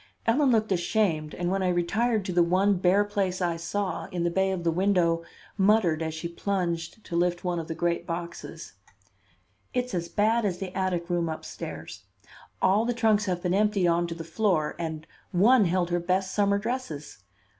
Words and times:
Ellen 0.25 0.49
looked 0.49 0.71
ashamed 0.71 1.35
and, 1.35 1.51
when 1.51 1.61
I 1.61 1.69
retired 1.69 2.25
to 2.25 2.33
the 2.33 2.41
one 2.41 2.77
bare 2.77 3.03
place 3.03 3.39
I 3.39 3.55
saw 3.55 4.05
in 4.07 4.23
the 4.23 4.31
bay 4.31 4.49
of 4.49 4.63
the 4.63 4.71
window, 4.71 5.23
muttered 5.59 6.01
as 6.01 6.15
she 6.15 6.27
plunged 6.27 7.03
to 7.05 7.15
lift 7.15 7.43
one 7.43 7.59
of 7.59 7.67
the 7.67 7.75
great 7.75 8.07
boxes: 8.07 8.73
"It's 9.75 9.93
as 9.93 10.09
bad 10.09 10.43
as 10.43 10.57
the 10.57 10.75
attic 10.75 11.07
room 11.11 11.29
up 11.29 11.45
stairs. 11.45 12.05
All 12.63 12.83
the 12.83 12.95
trunks 12.95 13.25
have 13.25 13.43
been 13.43 13.53
emptied 13.53 13.87
on 13.89 14.07
to 14.07 14.15
the 14.15 14.23
floor 14.23 14.75
and 14.79 15.05
one 15.31 15.65
held 15.65 15.91
her 15.91 15.99
best 15.99 16.33
summer 16.33 16.57
dresses. 16.57 17.19